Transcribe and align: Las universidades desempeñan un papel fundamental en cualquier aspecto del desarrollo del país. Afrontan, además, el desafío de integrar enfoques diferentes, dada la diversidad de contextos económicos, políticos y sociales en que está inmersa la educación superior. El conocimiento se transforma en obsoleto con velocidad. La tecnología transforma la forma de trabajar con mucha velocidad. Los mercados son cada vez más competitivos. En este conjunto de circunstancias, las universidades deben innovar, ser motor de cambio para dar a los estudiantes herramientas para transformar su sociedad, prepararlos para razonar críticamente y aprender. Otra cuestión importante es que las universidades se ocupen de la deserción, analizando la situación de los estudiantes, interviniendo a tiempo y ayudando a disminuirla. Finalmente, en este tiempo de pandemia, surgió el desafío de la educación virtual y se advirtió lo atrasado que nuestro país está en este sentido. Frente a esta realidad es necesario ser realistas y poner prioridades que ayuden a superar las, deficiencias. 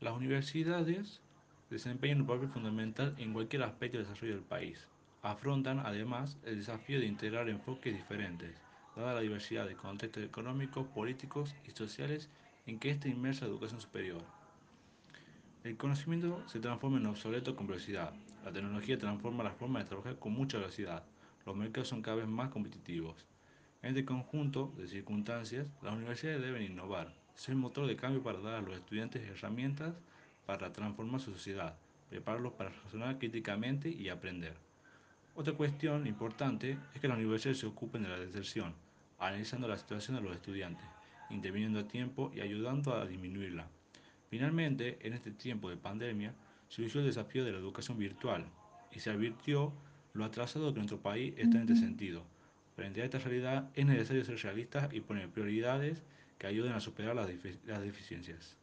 Las 0.00 0.16
universidades 0.16 1.20
desempeñan 1.68 2.22
un 2.22 2.26
papel 2.26 2.48
fundamental 2.48 3.14
en 3.18 3.34
cualquier 3.34 3.62
aspecto 3.64 3.98
del 3.98 4.06
desarrollo 4.06 4.36
del 4.36 4.44
país. 4.44 4.88
Afrontan, 5.20 5.80
además, 5.80 6.38
el 6.46 6.56
desafío 6.56 6.98
de 6.98 7.04
integrar 7.04 7.50
enfoques 7.50 7.94
diferentes, 7.94 8.56
dada 8.96 9.12
la 9.12 9.20
diversidad 9.20 9.66
de 9.66 9.76
contextos 9.76 10.24
económicos, 10.24 10.86
políticos 10.86 11.54
y 11.68 11.72
sociales 11.72 12.30
en 12.66 12.78
que 12.78 12.88
está 12.88 13.08
inmersa 13.08 13.44
la 13.44 13.50
educación 13.50 13.82
superior. 13.82 14.22
El 15.64 15.76
conocimiento 15.76 16.42
se 16.48 16.60
transforma 16.60 16.96
en 16.96 17.04
obsoleto 17.04 17.54
con 17.54 17.66
velocidad. 17.66 18.14
La 18.42 18.52
tecnología 18.52 18.98
transforma 18.98 19.44
la 19.44 19.52
forma 19.52 19.80
de 19.80 19.84
trabajar 19.84 20.18
con 20.18 20.32
mucha 20.32 20.56
velocidad. 20.56 21.04
Los 21.44 21.56
mercados 21.56 21.88
son 21.88 22.00
cada 22.00 22.16
vez 22.16 22.26
más 22.26 22.48
competitivos. 22.48 23.26
En 23.82 23.90
este 23.90 24.04
conjunto 24.04 24.74
de 24.76 24.86
circunstancias, 24.86 25.66
las 25.82 25.94
universidades 25.94 26.42
deben 26.42 26.62
innovar, 26.62 27.14
ser 27.34 27.54
motor 27.54 27.86
de 27.86 27.96
cambio 27.96 28.22
para 28.22 28.38
dar 28.40 28.56
a 28.56 28.60
los 28.60 28.76
estudiantes 28.76 29.26
herramientas 29.26 29.94
para 30.44 30.70
transformar 30.70 31.20
su 31.20 31.32
sociedad, 31.32 31.78
prepararlos 32.10 32.52
para 32.52 32.68
razonar 32.68 33.18
críticamente 33.18 33.88
y 33.88 34.10
aprender. 34.10 34.54
Otra 35.34 35.54
cuestión 35.54 36.06
importante 36.06 36.76
es 36.94 37.00
que 37.00 37.08
las 37.08 37.16
universidades 37.16 37.60
se 37.60 37.66
ocupen 37.66 38.02
de 38.02 38.10
la 38.10 38.18
deserción, 38.18 38.74
analizando 39.18 39.66
la 39.66 39.78
situación 39.78 40.16
de 40.16 40.24
los 40.24 40.36
estudiantes, 40.36 40.84
interviniendo 41.30 41.78
a 41.78 41.88
tiempo 41.88 42.30
y 42.34 42.40
ayudando 42.40 42.94
a 42.94 43.06
disminuirla. 43.06 43.66
Finalmente, 44.28 44.98
en 45.00 45.14
este 45.14 45.30
tiempo 45.30 45.70
de 45.70 45.78
pandemia, 45.78 46.34
surgió 46.68 47.00
el 47.00 47.06
desafío 47.06 47.46
de 47.46 47.52
la 47.52 47.58
educación 47.58 47.96
virtual 47.96 48.44
y 48.92 49.00
se 49.00 49.08
advirtió 49.08 49.72
lo 50.12 50.26
atrasado 50.26 50.74
que 50.74 50.80
nuestro 50.80 51.00
país 51.00 51.32
está 51.38 51.56
en 51.56 51.62
este 51.62 51.76
sentido. 51.76 52.22
Frente 52.76 53.02
a 53.02 53.04
esta 53.04 53.18
realidad 53.18 53.70
es 53.74 53.86
necesario 53.86 54.24
ser 54.24 54.38
realistas 54.38 54.92
y 54.92 55.00
poner 55.00 55.28
prioridades 55.28 56.02
que 56.38 56.46
ayuden 56.46 56.72
a 56.72 56.80
superar 56.80 57.14
las, 57.14 57.28
deficiencias. 57.28 58.56